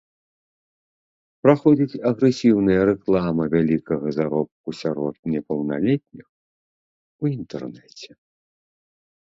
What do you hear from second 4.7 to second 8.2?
сярод непаўналетніх у інтэрнэце.